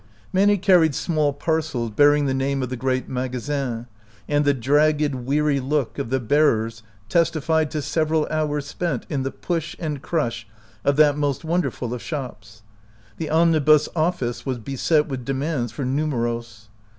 Many 0.33 0.57
carried 0.57 0.95
small 0.95 1.31
parcels 1.31 1.91
bearing 1.91 2.25
the 2.25 2.33
name 2.33 2.63
of 2.63 2.69
the 2.69 2.75
great 2.75 3.07
maga 3.07 3.37
stn 3.37 3.77
y 3.81 3.85
and 4.27 4.43
the 4.43 4.53
dragged, 4.55 5.13
weary 5.13 5.59
look 5.59 5.99
of 5.99 6.09
the 6.09 6.19
bearers 6.19 6.81
testified 7.07 7.69
to 7.69 7.83
several 7.83 8.25
hours 8.31 8.65
spent 8.65 9.05
in 9.11 9.21
the 9.21 9.29
push 9.29 9.75
and 9.77 10.01
crush 10.01 10.47
of 10.83 10.95
that 10.95 11.19
most 11.19 11.45
wonderful 11.45 11.93
of 11.93 12.01
shops. 12.01 12.63
The 13.17 13.29
omnibus 13.29 13.87
office 13.95 14.43
was 14.43 14.57
beset 14.57 15.05
with 15.05 15.23
demands 15.23 15.71
for 15.71 15.85
numeros. 15.85 16.69